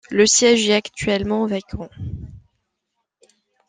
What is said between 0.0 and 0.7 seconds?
Le siège